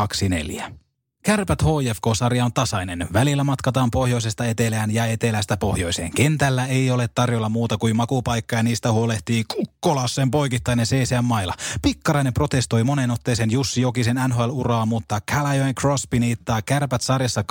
2-4. 0.69 0.80
Kärpät 1.23 1.63
HFK-sarja 1.63 2.45
on 2.45 2.53
tasainen. 2.53 3.09
Välillä 3.13 3.45
matkataan 3.45 3.91
pohjoisesta 3.91 4.47
etelään 4.47 4.91
ja 4.91 5.07
etelästä 5.07 5.57
pohjoiseen. 5.57 6.11
Kentällä 6.15 6.67
ei 6.67 6.91
ole 6.91 7.09
tarjolla 7.09 7.49
muuta 7.49 7.79
kuin 7.79 7.97
makupaikka 7.97 8.57
ja 8.57 8.63
niistä 8.63 8.93
huolehtii 8.93 9.45
Kukkolassen 9.45 10.31
poikittainen 10.31 10.87
CCM-mailla. 10.87 11.55
Pikkarainen 11.83 12.35
protestoi 12.35 12.85
monen 12.85 13.11
otteeseen 13.11 13.51
Jussi 13.51 13.81
Jokisen 13.81 14.21
NHL-uraa, 14.29 14.87
mutta 14.87 15.21
Kalajoen 15.33 15.75
Crosby 15.75 16.19
niittaa 16.19 16.63
kärpät 16.63 17.03
sarjassa 17.03 17.45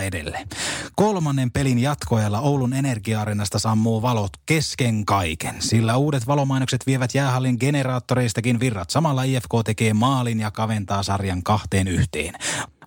2-0 0.00 0.02
edelle. 0.02 0.46
Kolmannen 0.96 1.50
pelin 1.50 1.78
jatkoajalla 1.78 2.40
Oulun 2.40 2.72
energia-arenasta 2.72 3.58
sammuu 3.58 4.02
valot 4.02 4.32
kesken 4.46 5.06
kaiken, 5.06 5.54
sillä 5.58 5.96
uudet 5.96 6.26
valomainokset 6.26 6.86
vievät 6.86 7.14
jäähallin 7.14 7.56
generaattoreistakin 7.60 8.60
virrat. 8.60 8.90
Samalla 8.90 9.22
IFK 9.22 9.52
tekee 9.64 9.94
maalin 9.94 10.40
ja 10.40 10.50
kaventaa 10.50 11.02
sarjan 11.02 11.42
kahteen 11.42 11.88
yhteen. 11.88 12.34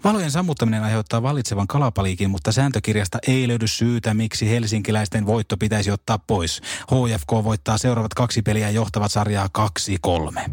Valojen 0.06 0.32
sammuttaminen 0.32 0.84
aiheuttaa 0.84 1.24
vallitsevan 1.24 1.68
kalapaliikin, 1.68 2.30
mutta 2.30 2.52
sääntökirjasta 2.52 3.20
ei 3.28 3.48
löydy 3.48 3.68
syytä, 3.68 4.14
miksi 4.14 4.50
helsinkiläisten 4.50 5.26
voitto 5.26 5.58
pitäisi 5.58 5.92
ottaa 5.92 6.20
pois. 6.20 6.62
HFK 6.82 7.32
voittaa 7.44 7.78
seuraavat 7.78 8.14
kaksi 8.14 8.42
peliä 8.42 8.70
johtavat 8.70 9.12
sarjaa 9.12 9.50
2-3. 10.40 10.52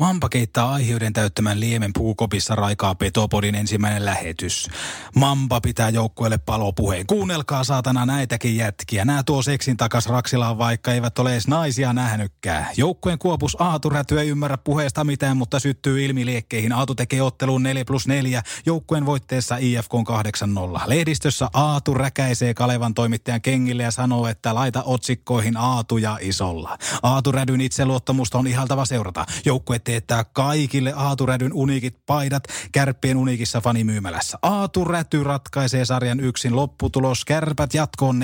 Mampa 0.00 0.28
keittää 0.28 0.70
aihioiden 0.70 1.12
täyttämän 1.12 1.60
liemen 1.60 1.90
puukopissa 1.92 2.54
raikaa 2.54 2.94
Petopodin 2.94 3.54
ensimmäinen 3.54 4.04
lähetys. 4.04 4.68
Mampa 5.14 5.60
pitää 5.60 5.88
joukkueelle 5.88 6.38
palopuheen. 6.38 7.06
Kuunnelkaa 7.06 7.64
saatana 7.64 8.06
näitäkin 8.06 8.56
jätkiä. 8.56 9.04
Nää 9.04 9.22
tuo 9.22 9.42
seksin 9.42 9.76
takas 9.76 10.06
Raksilaan, 10.06 10.58
vaikka 10.58 10.92
eivät 10.92 11.18
ole 11.18 11.32
edes 11.32 11.48
naisia 11.48 11.92
nähnytkään. 11.92 12.66
Joukkueen 12.76 13.18
kuopus 13.18 13.56
Aatu 13.60 13.88
Räty 13.88 14.20
ei 14.20 14.28
ymmärrä 14.28 14.56
puheesta 14.56 15.04
mitään, 15.04 15.36
mutta 15.36 15.60
syttyy 15.60 16.04
ilmiliekkeihin. 16.04 16.72
Aatu 16.72 16.94
tekee 16.94 17.22
otteluun 17.22 17.62
4 17.62 17.84
plus 17.84 18.06
4. 18.06 18.42
Joukkueen 18.66 19.06
voitteessa 19.06 19.56
IFK 19.56 19.92
8-0. 19.92 20.82
Lehdistössä 20.86 21.48
Aatu 21.52 21.94
räkäisee 21.94 22.54
Kalevan 22.54 22.94
toimittajan 22.94 23.42
kengille 23.42 23.82
ja 23.82 23.90
sanoo, 23.90 24.26
että 24.26 24.54
laita 24.54 24.82
otsikkoihin 24.82 25.56
Aatu 25.56 25.98
ja 25.98 26.18
isolla. 26.20 26.78
Aatu 27.02 27.32
Rädyn 27.32 27.60
itseluottamusta 27.60 28.38
on 28.38 28.46
ihaltava 28.46 28.84
seurata. 28.84 29.26
Joukkue 29.44 29.78
teettää 29.90 30.24
kaikille 30.24 30.92
Aaturädyn 30.96 31.52
uniikit 31.52 31.96
paidat 32.06 32.42
kärppien 32.72 33.16
uniikissa 33.16 33.60
fanimyymälässä. 33.60 34.38
Aaturäty 34.42 35.24
ratkaisee 35.24 35.84
sarjan 35.84 36.20
yksin 36.20 36.56
lopputulos. 36.56 37.24
Kärpät 37.24 37.74
jatkoon 37.74 38.20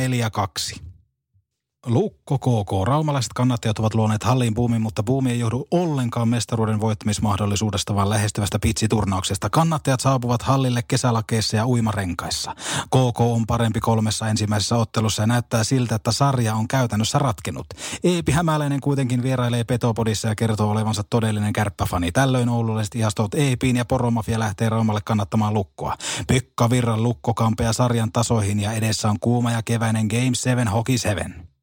4-2. 0.74 0.80
Lukko 1.86 2.38
KK. 2.38 2.70
Raumalaiset 2.86 3.32
kannattajat 3.32 3.78
ovat 3.78 3.94
luoneet 3.94 4.24
hallin 4.24 4.54
buumin, 4.54 4.82
mutta 4.82 5.02
buumi 5.02 5.30
ei 5.30 5.38
johdu 5.38 5.66
ollenkaan 5.70 6.28
mestaruuden 6.28 6.80
voittamismahdollisuudesta, 6.80 7.94
vaan 7.94 8.10
lähestyvästä 8.10 8.58
pitsiturnauksesta. 8.58 9.50
Kannattajat 9.50 10.00
saapuvat 10.00 10.42
hallille 10.42 10.82
kesälakeissa 10.88 11.56
ja 11.56 11.66
uimarenkaissa. 11.66 12.54
KK 12.86 13.20
on 13.20 13.46
parempi 13.46 13.80
kolmessa 13.80 14.28
ensimmäisessä 14.28 14.76
ottelussa 14.76 15.22
ja 15.22 15.26
näyttää 15.26 15.64
siltä, 15.64 15.94
että 15.94 16.12
sarja 16.12 16.54
on 16.54 16.68
käytännössä 16.68 17.18
ratkenut. 17.18 17.66
Eepi 18.04 18.32
Hämäläinen 18.32 18.80
kuitenkin 18.80 19.22
vierailee 19.22 19.64
Petopodissa 19.64 20.28
ja 20.28 20.34
kertoo 20.34 20.70
olevansa 20.70 21.02
todellinen 21.02 21.52
kärppäfani. 21.52 22.12
Tällöin 22.12 22.48
oululaiset 22.48 22.94
ihastovat 22.94 23.34
Eepiin 23.34 23.76
ja 23.76 23.84
Poromafia 23.84 24.38
lähtee 24.38 24.68
Raumalle 24.68 25.00
kannattamaan 25.04 25.54
lukkoa. 25.54 25.96
Pekka 26.26 26.70
Virran 26.70 27.02
lukko 27.02 27.34
sarjan 27.72 28.12
tasoihin 28.12 28.60
ja 28.60 28.72
edessä 28.72 29.10
on 29.10 29.20
kuuma 29.20 29.50
ja 29.50 29.62
keväinen 29.62 30.06
Game 30.06 30.34
7 30.34 30.68
Hockey 30.68 30.98
7. 30.98 31.55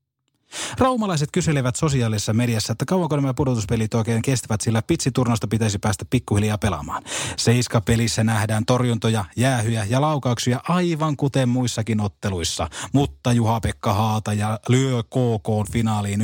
Raumalaiset 0.79 1.29
kyselevät 1.31 1.75
sosiaalisessa 1.75 2.33
mediassa, 2.33 2.71
että 2.71 2.85
kauanko 2.85 3.15
nämä 3.15 3.33
pudotuspelit 3.33 3.93
oikein 3.93 4.21
kestävät, 4.21 4.61
sillä 4.61 4.81
pitsiturnausta 4.81 5.47
pitäisi 5.47 5.79
päästä 5.79 6.05
pikkuhiljaa 6.09 6.57
pelaamaan. 6.57 7.03
Seiska-pelissä 7.37 8.23
nähdään 8.23 8.65
torjuntoja, 8.65 9.25
jäähyjä 9.35 9.85
ja 9.89 10.01
laukauksia 10.01 10.59
aivan 10.69 11.17
kuten 11.17 11.49
muissakin 11.49 12.01
otteluissa, 12.01 12.69
mutta 12.93 13.33
Juha-Pekka 13.33 13.93
Haata 13.93 14.33
ja 14.33 14.59
lyö 14.69 15.03
KK 15.03 15.71
finaaliin 15.71 16.21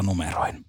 1-0 0.00 0.06
numeroin. 0.06 0.64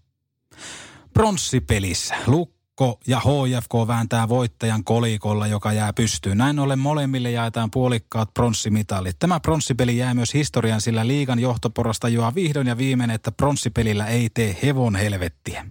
Pronssipelissä 1.14 2.16
Luk 2.28 2.59
Lukko 2.80 3.00
ja 3.08 3.20
HFK 3.20 3.88
vääntää 3.88 4.30
voittajan 4.30 4.84
kolikolla, 4.84 5.48
joka 5.48 5.74
jää 5.74 5.94
pystyyn. 5.94 6.38
Näin 6.38 6.60
ollen 6.60 6.80
molemmille 6.80 7.32
jaetaan 7.32 7.72
puolikkaat 7.72 8.34
pronssimitalit. 8.34 9.20
Tämä 9.20 9.40
pronssipeli 9.40 9.98
jää 9.98 10.14
myös 10.14 10.34
historian, 10.34 10.82
sillä 10.82 11.08
liigan 11.08 11.40
johtoporasta 11.40 12.10
joa 12.10 12.36
vihdoin 12.36 12.68
ja 12.68 12.78
viimein, 12.78 13.10
että 13.10 13.32
pronssipelillä 13.32 14.06
ei 14.06 14.30
tee 14.34 14.58
hevon 14.64 14.96
helvettiä. 14.96 15.66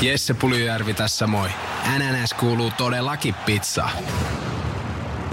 Jesse 0.00 0.34
Puljujärvi 0.34 0.94
tässä 0.94 1.26
moi. 1.26 1.48
NNS 1.98 2.34
kuuluu 2.34 2.70
todellakin 2.70 3.34
pizza. 3.46 3.88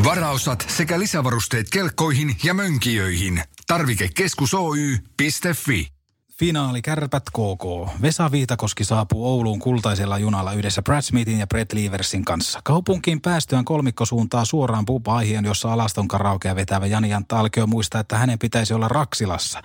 Varaosat 0.04 0.66
sekä 0.68 1.00
lisävarusteet 1.00 1.70
kelkkoihin 1.70 2.36
ja 2.44 2.54
mönkijöihin. 2.54 3.44
Tarvikekeskus 3.68 4.54
Oy.fi. 4.54 5.93
Finaali 6.40 6.82
Kärpät 6.82 7.24
KK. 7.30 7.92
Vesa 8.02 8.32
Viitakoski 8.32 8.84
saapuu 8.84 9.28
Ouluun 9.28 9.60
kultaisella 9.60 10.18
junalla 10.18 10.54
yhdessä 10.54 10.82
Brad 10.82 11.02
Smithin 11.02 11.40
ja 11.40 11.48
Brett 11.48 11.74
Leversin 11.74 12.26
kanssa. 12.26 12.60
Kaupunkiin 12.64 13.22
päästyään 13.22 13.66
kolmikko 13.66 14.06
suuntaa 14.06 14.46
suoraan 14.46 14.86
puupaihien, 14.86 15.46
jossa 15.46 15.74
alaston 15.74 16.08
karaokea 16.08 16.56
vetävä 16.56 16.86
Jani 16.86 17.10
Jantta 17.10 17.40
Alkio 17.40 17.68
muistaa, 17.68 18.02
että 18.02 18.18
hänen 18.18 18.40
pitäisi 18.40 18.74
olla 18.74 18.88
Raksilassa. 18.88 19.62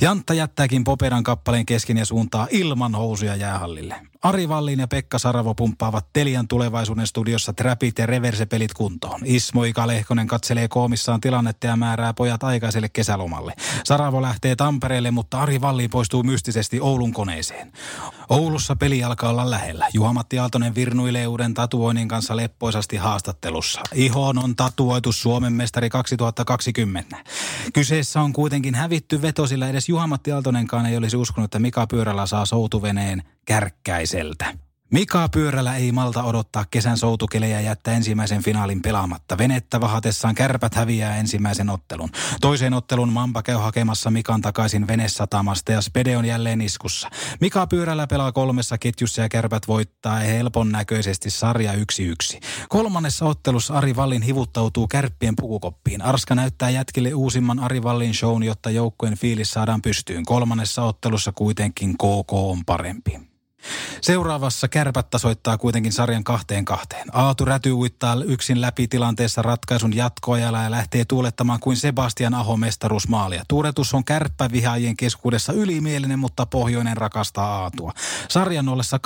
Jantta 0.00 0.34
jättääkin 0.34 0.84
Poperan 0.84 1.22
kappaleen 1.22 1.66
kesken 1.66 1.96
ja 1.96 2.04
suuntaa 2.04 2.46
ilman 2.50 2.94
housuja 2.94 3.36
jäähallille. 3.36 3.94
Ari 4.22 4.48
Vallin 4.48 4.78
ja 4.78 4.88
Pekka 4.88 5.18
Saravo 5.18 5.54
pumppaavat 5.54 6.06
Telian 6.12 6.48
tulevaisuuden 6.48 7.06
studiossa 7.06 7.52
trapit 7.52 7.98
ja 7.98 8.06
reversepelit 8.06 8.74
kuntoon. 8.74 9.20
Ismo 9.24 9.64
Ika 9.64 9.86
Lehkonen 9.86 10.26
katselee 10.26 10.68
koomissaan 10.68 11.20
tilannetta 11.20 11.66
ja 11.66 11.76
määrää 11.76 12.14
pojat 12.14 12.44
aikaiselle 12.44 12.88
kesälomalle. 12.88 13.54
Saravo 13.84 14.22
lähtee 14.22 14.56
Tampereelle, 14.56 15.10
mutta 15.10 15.40
Ari 15.40 15.60
Vallin 15.60 15.90
poistuu 15.90 16.22
mystisesti 16.22 16.80
Oulun 16.80 17.12
koneeseen. 17.12 17.72
Oulussa 18.28 18.76
peli 18.76 19.04
alkaa 19.04 19.30
olla 19.30 19.50
lähellä. 19.50 19.86
Juha-Matti 19.94 20.38
Aaltonen 20.38 20.74
virnuilee 20.74 21.26
uuden 21.26 21.54
tatuoinnin 21.54 22.08
kanssa 22.08 22.36
leppoisasti 22.36 22.96
haastattelussa. 22.96 23.80
Ihoon 23.94 24.38
on 24.38 24.56
tatuoitu 24.56 25.12
Suomen 25.12 25.52
mestari 25.52 25.90
2020. 25.90 27.16
Kyseessä 27.72 28.20
on 28.20 28.32
kuitenkin 28.32 28.74
hävitty 28.74 29.22
veto, 29.22 29.46
sillä 29.46 29.68
edes 29.68 29.88
Juha-Matti 29.90 30.32
Aaltonenkaan 30.32 30.86
ei 30.86 30.96
olisi 30.96 31.16
uskonut, 31.16 31.44
että 31.44 31.58
Mika 31.58 31.86
Pyörällä 31.86 32.26
saa 32.26 32.46
soutuveneen 32.46 33.22
kärkkäiseltä. 33.44 34.54
Mika 34.90 35.28
Pyörällä 35.28 35.76
ei 35.76 35.92
malta 35.92 36.22
odottaa 36.22 36.64
kesän 36.70 36.96
soutukelejä 36.96 37.60
ja 37.60 37.66
jättää 37.66 37.94
ensimmäisen 37.94 38.42
finaalin 38.42 38.82
pelaamatta. 38.82 39.38
Venettä 39.38 39.80
vahatessaan 39.80 40.34
kärpät 40.34 40.74
häviää 40.74 41.16
ensimmäisen 41.16 41.70
ottelun. 41.70 42.10
Toiseen 42.40 42.74
ottelun 42.74 43.12
Mamba 43.12 43.42
käy 43.42 43.56
hakemassa 43.56 44.10
Mikan 44.10 44.40
takaisin 44.40 44.86
venesatamasta 44.86 45.72
ja 45.72 45.80
Spede 45.80 46.16
on 46.16 46.24
jälleen 46.24 46.60
iskussa. 46.60 47.10
Mika 47.40 47.66
Pyörällä 47.66 48.06
pelaa 48.06 48.32
kolmessa 48.32 48.78
ketjussa 48.78 49.22
ja 49.22 49.28
kärpät 49.28 49.68
voittaa 49.68 50.18
helpon 50.18 50.72
näköisesti 50.72 51.30
sarja 51.30 51.72
1-1. 51.72 51.76
Kolmannessa 52.68 53.24
ottelussa 53.24 53.74
Ari 53.74 53.96
Vallin 53.96 54.22
hivuttautuu 54.22 54.88
kärppien 54.88 55.36
pukukoppiin. 55.36 56.02
Arska 56.02 56.34
näyttää 56.34 56.70
jätkille 56.70 57.14
uusimman 57.14 57.58
Ari 57.58 57.82
Vallin 57.82 58.14
shown, 58.14 58.42
jotta 58.42 58.70
joukkueen 58.70 59.18
fiilis 59.18 59.50
saadaan 59.50 59.82
pystyyn. 59.82 60.24
Kolmannessa 60.24 60.82
ottelussa 60.82 61.32
kuitenkin 61.32 61.94
KK 61.94 62.32
on 62.32 62.64
parempi. 62.66 63.29
Seuraavassa 64.00 64.68
kärpät 64.68 65.10
tasoittaa 65.10 65.58
kuitenkin 65.58 65.92
sarjan 65.92 66.24
kahteen 66.24 66.64
kahteen. 66.64 67.06
Aatu 67.12 67.44
Räty 67.44 67.72
uittaa 67.72 68.16
yksin 68.26 68.60
läpi 68.60 68.88
tilanteessa 68.88 69.42
ratkaisun 69.42 69.96
jatkoajalla 69.96 70.62
ja 70.62 70.70
lähtee 70.70 71.04
tuulettamaan 71.04 71.60
kuin 71.60 71.76
Sebastian 71.76 72.34
Aho 72.34 72.56
mestaruusmaalia. 72.56 73.44
Tuuletus 73.48 73.94
on 73.94 74.04
kärppävihaajien 74.04 74.96
keskuudessa 74.96 75.52
ylimielinen, 75.52 76.18
mutta 76.18 76.46
pohjoinen 76.46 76.96
rakastaa 76.96 77.62
Aatua. 77.62 77.92
Sarjan 78.28 78.68
ollessa 78.68 78.98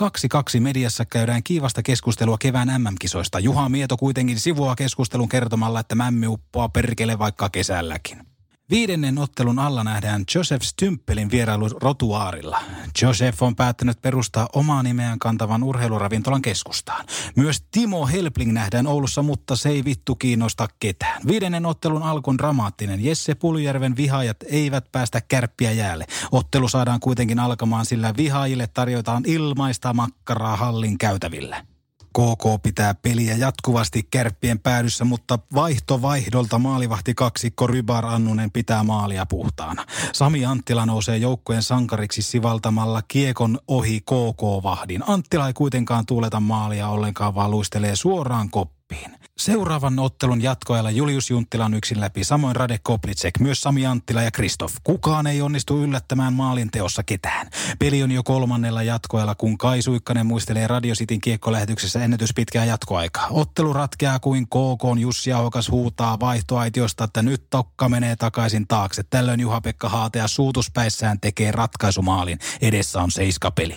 2-2 0.57 0.61
mediassa 0.61 1.05
käydään 1.05 1.43
kiivasta 1.43 1.83
keskustelua 1.83 2.39
kevään 2.39 2.83
MM-kisoista. 2.83 3.39
Juha 3.39 3.69
Mieto 3.69 3.97
kuitenkin 3.97 4.41
sivuaa 4.41 4.77
keskustelun 4.77 5.29
kertomalla, 5.29 5.81
että 5.81 5.95
mämmi 5.95 6.27
uppoaa 6.27 6.69
perkele 6.69 7.19
vaikka 7.19 7.49
kesälläkin. 7.51 8.24
Viidennen 8.71 9.19
ottelun 9.19 9.59
alla 9.59 9.85
nähdään 9.85 10.25
Joseph 10.35 10.65
Stymppelin 10.65 11.31
vierailu 11.31 11.69
Rotuaarilla. 11.69 12.61
Joseph 13.03 13.43
on 13.43 13.57
päättänyt 13.57 14.03
perustaa 14.03 14.49
omaa 14.53 14.83
nimeään 14.83 15.19
kantavan 15.19 15.63
urheiluravintolan 15.63 16.43
keskustaan. 16.43 17.05
Myös 17.37 17.63
Timo 17.71 18.07
Helpling 18.07 18.53
nähdään 18.53 18.87
Oulussa, 18.87 19.23
mutta 19.23 19.57
se 19.57 19.69
ei 19.69 19.85
vittu 19.85 20.15
kiinnosta 20.15 20.69
ketään. 20.81 21.23
Viidennen 21.27 21.67
ottelun 21.67 22.03
alkun 22.03 22.39
dramaattinen. 22.39 23.05
Jesse 23.05 23.35
Puljärven 23.35 23.97
vihaajat 23.97 24.37
eivät 24.51 24.93
päästä 24.93 25.21
kärppiä 25.21 25.73
jäälle. 25.73 26.07
Ottelu 26.33 26.69
saadaan 26.69 27.01
kuitenkin 27.01 27.39
alkamaan, 27.39 27.87
sillä 27.87 28.15
vihaajille 28.17 28.67
tarjotaan 28.67 29.23
ilmaista 29.27 29.93
makkaraa 29.93 30.57
hallin 30.57 30.99
käytävillä. 30.99 31.74
KK 32.19 32.63
pitää 32.63 32.95
peliä 32.95 33.37
jatkuvasti 33.37 34.03
kärppien 34.11 34.59
päädyssä, 34.59 35.05
mutta 35.05 35.39
vaihto 35.55 36.03
vaihdolta 36.03 36.59
maalivahti 36.59 37.15
kaksikko 37.15 37.67
Rybar 37.67 38.07
Annunen 38.07 38.51
pitää 38.51 38.83
maalia 38.83 39.27
puhtaana. 39.27 39.87
Sami 40.13 40.45
Anttila 40.45 40.87
nousee 40.87 41.17
joukkojen 41.17 41.63
sankariksi 41.63 42.23
sivaltamalla 42.23 43.03
kiekon 43.09 43.59
ohi 43.69 44.01
KK-vahdin. 44.01 45.03
Anttila 45.07 45.47
ei 45.47 45.53
kuitenkaan 45.53 46.07
tuuleta 46.07 46.41
maalia 46.41 46.89
ollenkaan, 46.89 47.35
vaan 47.35 47.51
luistelee 47.51 47.97
suoraan 47.97 48.51
koppiin. 48.51 49.17
Seuraavan 49.39 49.99
ottelun 49.99 50.43
jatkoajalla 50.43 50.91
Julius 50.91 51.31
Junttila 51.31 51.65
on 51.65 51.75
yksin 51.75 52.01
läpi, 52.01 52.25
samoin 52.25 52.57
Rade 52.57 52.79
Koplicek, 52.83 53.39
myös 53.41 53.61
Sami 53.61 53.87
Anttila 53.87 54.23
ja 54.23 54.31
Kristoff. 54.31 54.77
Kukaan 54.85 55.27
ei 55.27 55.43
onnistu 55.43 55.83
yllättämään 55.83 56.33
maalin 56.33 56.71
teossa 56.71 57.03
ketään. 57.03 57.47
Peli 57.79 58.03
on 58.03 58.11
jo 58.11 58.23
kolmannella 58.23 58.83
jatkoajalla, 58.83 59.35
kun 59.35 59.59
Kai 59.59 59.83
Suikkanen 59.83 60.27
muistelee 60.27 60.67
Radio 60.67 60.95
Cityn 60.95 61.21
kiekkolähetyksessä 61.21 62.05
ennätyspitkää 62.05 62.65
jatkoaikaa. 62.65 63.27
Ottelu 63.31 63.73
ratkeaa 63.73 64.21
kuin 64.21 64.47
KK 64.47 65.01
Jussi 65.01 65.33
Ahokas 65.33 65.71
huutaa 65.71 66.21
vaihtoaitiosta, 66.21 67.05
että 67.05 67.23
nyt 67.23 67.51
tokka 67.51 67.89
menee 67.89 68.17
takaisin 68.17 68.69
taakse. 68.69 69.03
Tällöin 69.03 69.41
Juha-Pekka 69.41 69.89
Haatea 69.89 70.29
suutuspäissään 70.29 71.21
tekee 71.21 71.53
ratkaisumaalin. 71.53 72.39
Edessä 72.61 73.03
on 73.03 73.11
seiskapeli. 73.11 73.77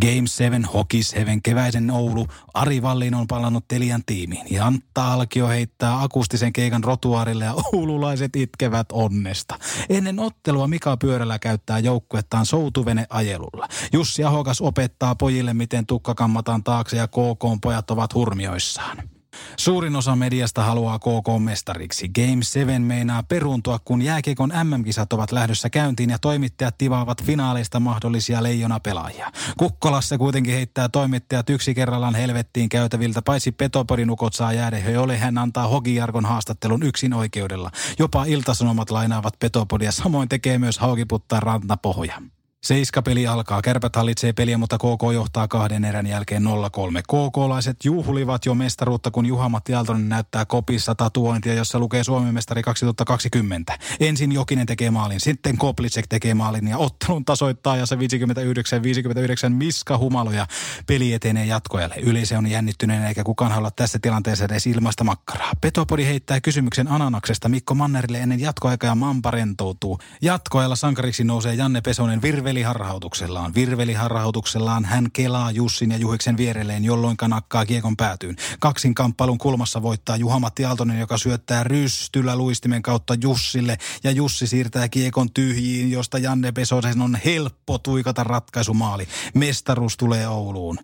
Game 0.00 0.26
7 0.26 0.64
Hokis 0.64 1.14
Heaven 1.14 1.42
keväisen 1.42 1.90
Oulu. 1.90 2.26
Ari 2.54 2.82
Vallin 2.82 3.14
on 3.14 3.26
palannut 3.26 3.68
Telian 3.68 4.02
tiimiin. 4.06 4.46
Ja 4.50 4.72
Antta 4.96 5.12
Alkio 5.12 5.48
heittää 5.48 6.02
akustisen 6.02 6.52
keikan 6.52 6.84
rotuaarille 6.84 7.44
ja 7.44 7.54
oululaiset 7.72 8.36
itkevät 8.36 8.86
onnesta. 8.92 9.58
Ennen 9.88 10.18
ottelua 10.18 10.68
Mika 10.68 10.96
Pyörällä 10.96 11.38
käyttää 11.38 11.78
joukkuettaan 11.78 12.46
soutuvene 12.46 13.06
ajelulla. 13.10 13.68
Jussi 13.92 14.24
Ahokas 14.24 14.60
opettaa 14.60 15.14
pojille, 15.14 15.54
miten 15.54 15.86
tukka 15.86 16.14
kammataan 16.14 16.64
taakse 16.64 16.96
ja 16.96 17.08
KK 17.08 17.60
pojat 17.62 17.90
ovat 17.90 18.14
hurmioissaan. 18.14 19.13
Suurin 19.56 19.96
osa 19.96 20.16
mediasta 20.16 20.62
haluaa 20.64 20.98
KK 20.98 21.42
mestariksi. 21.44 22.08
Game 22.08 22.42
7 22.42 22.82
meinaa 22.82 23.22
peruuntua, 23.22 23.78
kun 23.84 24.02
jääkiekon 24.02 24.52
MM-kisat 24.64 25.12
ovat 25.12 25.32
lähdössä 25.32 25.70
käyntiin 25.70 26.10
ja 26.10 26.18
toimittajat 26.18 26.78
tivaavat 26.78 27.24
finaaleista 27.24 27.80
mahdollisia 27.80 28.42
leijona 28.42 28.80
pelaajia. 28.80 29.30
Kukkolassa 29.56 30.18
kuitenkin 30.18 30.54
heittää 30.54 30.88
toimittajat 30.88 31.50
yksi 31.50 31.74
kerrallaan 31.74 32.14
helvettiin 32.14 32.68
käytäviltä, 32.68 33.22
paitsi 33.22 33.52
Petoporinukot 33.52 34.32
saa 34.32 34.52
jäädä, 34.52 34.78
jolle 34.78 35.18
hän 35.18 35.38
antaa 35.38 35.68
Hogijarkon 35.68 36.24
haastattelun 36.24 36.82
yksin 36.82 37.14
oikeudella. 37.14 37.70
Jopa 37.98 38.24
iltasanomat 38.24 38.90
lainaavat 38.90 39.38
Petopodia, 39.38 39.92
samoin 39.92 40.28
tekee 40.28 40.58
myös 40.58 40.78
Haukiputtaa 40.78 41.40
rantapohja. 41.40 42.22
Seiskapeli 42.64 43.26
alkaa. 43.26 43.62
Kärpät 43.62 43.96
hallitsee 43.96 44.32
peliä, 44.32 44.58
mutta 44.58 44.78
KK 44.78 45.12
johtaa 45.14 45.48
kahden 45.48 45.84
erän 45.84 46.06
jälkeen 46.06 46.42
0-3. 46.42 46.46
KK-laiset 47.02 47.84
juhlivat 47.84 48.46
jo 48.46 48.54
mestaruutta, 48.54 49.10
kun 49.10 49.26
Juha-Matti 49.26 49.74
Aaltonen 49.74 50.08
näyttää 50.08 50.44
kopissa 50.44 50.94
tatuointia, 50.94 51.54
jossa 51.54 51.78
lukee 51.78 52.04
Suomen 52.04 52.34
mestari 52.34 52.62
2020. 52.62 53.78
Ensin 54.00 54.32
Jokinen 54.32 54.66
tekee 54.66 54.90
maalin, 54.90 55.20
sitten 55.20 55.58
Koplicek 55.58 56.06
tekee 56.08 56.34
maalin 56.34 56.68
ja 56.68 56.78
ottelun 56.78 57.24
tasoittaa 57.24 57.76
ja 57.76 57.86
se 57.86 57.96
59-59 57.96 57.98
Miska 59.48 59.98
Humaloja. 59.98 60.46
Peli 60.86 61.12
etenee 61.12 61.46
jatkoajalle. 61.46 61.96
Yleisö 61.96 62.38
on 62.38 62.46
jännittyneen 62.46 63.04
eikä 63.04 63.24
kukaan 63.24 63.52
halua 63.52 63.70
tässä 63.70 63.98
tilanteessa 64.02 64.44
edes 64.44 64.66
ilmaista 64.66 65.04
makkaraa. 65.04 65.52
Petopodi 65.60 66.06
heittää 66.06 66.40
kysymyksen 66.40 66.88
Ananaksesta 66.88 67.48
Mikko 67.48 67.74
Mannerille 67.74 68.18
ennen 68.18 68.40
jatkoaikaa 68.40 68.90
ja 68.90 68.94
Mampa 68.94 69.30
rentoutuu. 69.30 69.98
Jatkoajalla 70.22 70.76
sankariksi 70.76 71.24
nousee 71.24 71.54
Janne 71.54 71.80
Pesonen 71.80 72.22
virve 72.22 72.53
virveliharhautuksellaan. 72.54 73.54
Virveliharhautuksellaan 73.54 74.84
hän 74.84 75.08
kelaa 75.12 75.50
Jussin 75.50 75.90
ja 75.90 75.96
Juhiksen 75.96 76.36
vierelleen, 76.36 76.84
jolloin 76.84 77.16
kanakkaa 77.16 77.66
kiekon 77.66 77.96
päätyyn. 77.96 78.36
Kaksin 78.60 78.94
kamppailun 78.94 79.38
kulmassa 79.38 79.82
voittaa 79.82 80.16
Juha-Matti 80.16 80.64
Aaltonen, 80.64 81.00
joka 81.00 81.18
syöttää 81.18 81.64
rystyllä 81.64 82.36
luistimen 82.36 82.82
kautta 82.82 83.14
Jussille. 83.22 83.78
Ja 84.04 84.10
Jussi 84.10 84.46
siirtää 84.46 84.88
kiekon 84.88 85.32
tyhjiin, 85.32 85.90
josta 85.90 86.18
Janne 86.18 86.52
Pesosen 86.52 87.00
on 87.00 87.18
helppo 87.24 87.78
tuikata 87.78 88.24
ratkaisumaali. 88.24 89.08
Mestaruus 89.34 89.96
tulee 89.96 90.28
Ouluun. 90.28 90.78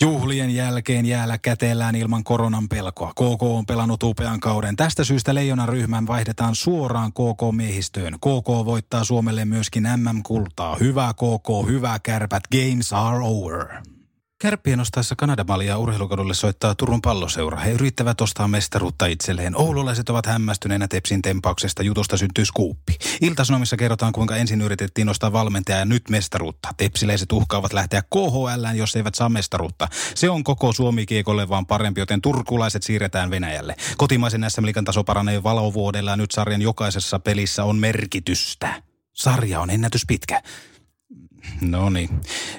Juhlien 0.00 0.50
jälkeen 0.50 1.06
jäällä 1.06 1.38
käteellään 1.38 1.96
ilman 1.96 2.24
koronan 2.24 2.68
pelkoa. 2.68 3.10
KK 3.10 3.42
on 3.42 3.66
pelannut 3.66 4.02
upean 4.02 4.40
kauden. 4.40 4.76
Tästä 4.76 5.04
syystä 5.04 5.34
Leijonan 5.34 5.68
ryhmän 5.68 6.06
vaihdetaan 6.06 6.54
suoraan 6.54 7.12
KK-miehistöön. 7.12 8.14
KK 8.14 8.48
voittaa 8.64 9.04
Suomelle 9.04 9.44
myöskin 9.44 9.82
MM-kultaa. 9.96 10.76
Hyvä 10.76 10.93
KK, 10.94 11.68
hyvä 11.68 11.98
kärpät, 12.02 12.42
games 12.52 12.92
are 12.92 13.18
over. 13.22 13.66
Kärppien 14.40 14.80
ostaessa 14.80 15.16
Kanadamalia 15.16 15.78
urheilukadulle 15.78 16.34
soittaa 16.34 16.74
Turun 16.74 17.02
palloseura. 17.02 17.60
He 17.60 17.70
yrittävät 17.70 18.20
ostaa 18.20 18.48
mestaruutta 18.48 19.06
itselleen. 19.06 19.60
Oululaiset 19.60 20.08
ovat 20.08 20.26
hämmästyneenä 20.26 20.88
Tepsin 20.88 21.22
tempauksesta. 21.22 21.82
Jutusta 21.82 22.16
syntyy 22.16 22.44
skuuppi. 22.44 22.96
Iltasanomissa 23.20 23.76
kerrotaan, 23.76 24.12
kuinka 24.12 24.36
ensin 24.36 24.60
yritettiin 24.60 25.06
nostaa 25.06 25.32
valmentaja 25.32 25.78
ja 25.78 25.84
nyt 25.84 26.08
mestaruutta. 26.10 26.68
Tepsiläiset 26.76 27.32
uhkaavat 27.32 27.72
lähteä 27.72 28.02
KHL, 28.02 28.74
jos 28.74 28.96
eivät 28.96 29.14
saa 29.14 29.28
mestaruutta. 29.28 29.88
Se 30.14 30.30
on 30.30 30.44
koko 30.44 30.72
Suomi 30.72 31.06
kiekolle 31.06 31.48
vaan 31.48 31.66
parempi, 31.66 32.00
joten 32.00 32.22
turkulaiset 32.22 32.82
siirretään 32.82 33.30
Venäjälle. 33.30 33.76
Kotimaisen 33.96 34.44
SM 34.48 34.64
Liikan 34.64 34.84
taso 34.84 35.04
paranee 35.04 35.42
valovuodella 35.42 36.10
ja 36.10 36.16
nyt 36.16 36.30
sarjan 36.30 36.62
jokaisessa 36.62 37.18
pelissä 37.18 37.64
on 37.64 37.76
merkitystä. 37.76 38.82
Sarja 39.12 39.60
on 39.60 39.70
ennätys 39.70 40.04
pitkä. 40.06 40.42
No 41.60 41.90
niin. 41.90 42.08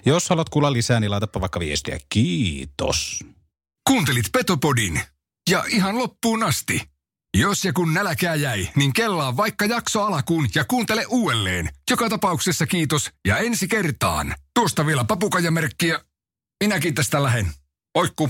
Jos 0.05 0.29
haluat 0.29 0.49
kuulla 0.49 0.73
lisää, 0.73 0.99
niin 0.99 1.11
laitapa 1.11 1.41
vaikka 1.41 1.59
viestiä. 1.59 1.99
Kiitos. 2.09 3.23
Kuuntelit 3.89 4.25
Petopodin. 4.31 5.01
Ja 5.49 5.63
ihan 5.67 5.97
loppuun 5.97 6.43
asti. 6.43 6.81
Jos 7.37 7.65
ja 7.65 7.73
kun 7.73 7.93
nälkää 7.93 8.35
jäi, 8.35 8.69
niin 8.75 8.93
kellaa 8.93 9.37
vaikka 9.37 9.65
jakso 9.65 10.03
alkuun 10.03 10.47
ja 10.55 10.65
kuuntele 10.65 11.05
uudelleen. 11.05 11.69
Joka 11.89 12.09
tapauksessa 12.09 12.67
kiitos 12.67 13.11
ja 13.27 13.37
ensi 13.37 13.67
kertaan. 13.67 14.35
Tuosta 14.53 14.85
vielä 14.85 15.03
papukajamerkkiä. 15.03 15.99
Minäkin 16.63 16.95
tästä 16.95 17.23
lähen. 17.23 17.51
Oikku. 17.95 18.29